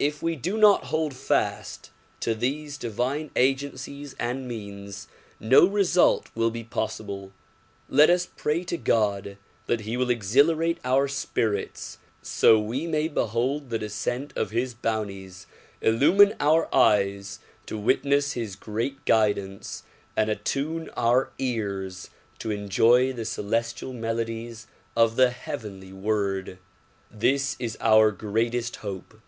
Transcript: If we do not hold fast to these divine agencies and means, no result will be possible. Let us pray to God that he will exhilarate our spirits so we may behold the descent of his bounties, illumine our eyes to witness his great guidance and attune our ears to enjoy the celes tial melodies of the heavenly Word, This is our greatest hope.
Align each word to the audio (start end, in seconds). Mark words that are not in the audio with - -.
If 0.00 0.20
we 0.20 0.34
do 0.34 0.56
not 0.58 0.86
hold 0.86 1.14
fast 1.14 1.92
to 2.18 2.34
these 2.34 2.76
divine 2.76 3.30
agencies 3.36 4.16
and 4.18 4.48
means, 4.48 5.06
no 5.38 5.64
result 5.64 6.28
will 6.34 6.50
be 6.50 6.64
possible. 6.64 7.30
Let 7.88 8.10
us 8.10 8.26
pray 8.36 8.64
to 8.64 8.76
God 8.76 9.38
that 9.66 9.82
he 9.82 9.96
will 9.96 10.10
exhilarate 10.10 10.78
our 10.84 11.06
spirits 11.06 11.98
so 12.20 12.58
we 12.58 12.88
may 12.88 13.06
behold 13.06 13.70
the 13.70 13.78
descent 13.78 14.32
of 14.36 14.50
his 14.50 14.74
bounties, 14.74 15.46
illumine 15.80 16.34
our 16.40 16.68
eyes 16.74 17.38
to 17.66 17.78
witness 17.78 18.32
his 18.32 18.56
great 18.56 19.04
guidance 19.04 19.84
and 20.16 20.28
attune 20.28 20.90
our 20.96 21.30
ears 21.38 22.10
to 22.40 22.50
enjoy 22.50 23.12
the 23.12 23.22
celes 23.24 23.72
tial 23.72 23.94
melodies 23.94 24.66
of 24.96 25.14
the 25.14 25.30
heavenly 25.30 25.92
Word, 25.92 26.58
This 27.08 27.54
is 27.60 27.78
our 27.80 28.10
greatest 28.10 28.74
hope. 28.74 29.20